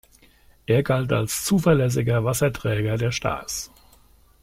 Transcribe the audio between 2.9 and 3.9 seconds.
der Stars.